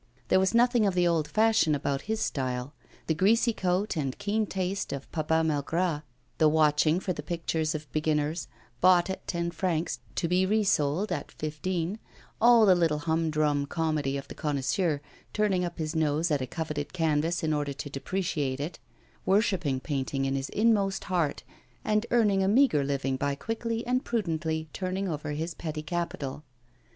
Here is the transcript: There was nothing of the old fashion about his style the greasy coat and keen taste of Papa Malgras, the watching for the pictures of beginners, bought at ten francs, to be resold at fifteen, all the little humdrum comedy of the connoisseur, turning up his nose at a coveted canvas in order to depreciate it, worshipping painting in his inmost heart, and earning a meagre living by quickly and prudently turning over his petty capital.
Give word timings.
There 0.29 0.39
was 0.39 0.55
nothing 0.55 0.87
of 0.87 0.95
the 0.95 1.07
old 1.07 1.27
fashion 1.27 1.75
about 1.75 2.01
his 2.09 2.19
style 2.19 2.73
the 3.05 3.13
greasy 3.13 3.53
coat 3.53 3.95
and 3.95 4.17
keen 4.17 4.47
taste 4.47 4.91
of 4.91 5.11
Papa 5.11 5.43
Malgras, 5.45 6.01
the 6.39 6.49
watching 6.49 6.99
for 6.99 7.13
the 7.13 7.21
pictures 7.21 7.75
of 7.75 7.85
beginners, 7.91 8.47
bought 8.79 9.11
at 9.11 9.27
ten 9.27 9.51
francs, 9.51 9.99
to 10.15 10.27
be 10.27 10.43
resold 10.43 11.11
at 11.11 11.31
fifteen, 11.31 11.99
all 12.41 12.65
the 12.65 12.73
little 12.73 12.97
humdrum 12.97 13.67
comedy 13.67 14.17
of 14.17 14.27
the 14.27 14.33
connoisseur, 14.33 15.01
turning 15.33 15.63
up 15.63 15.77
his 15.77 15.95
nose 15.95 16.31
at 16.31 16.41
a 16.41 16.47
coveted 16.47 16.93
canvas 16.93 17.43
in 17.43 17.53
order 17.53 17.73
to 17.73 17.87
depreciate 17.87 18.59
it, 18.59 18.79
worshipping 19.23 19.79
painting 19.79 20.25
in 20.25 20.33
his 20.33 20.49
inmost 20.49 21.03
heart, 21.03 21.43
and 21.85 22.07
earning 22.09 22.41
a 22.41 22.47
meagre 22.47 22.83
living 22.83 23.17
by 23.17 23.35
quickly 23.35 23.85
and 23.85 24.03
prudently 24.03 24.67
turning 24.73 25.07
over 25.07 25.33
his 25.33 25.53
petty 25.53 25.83
capital. 25.83 26.43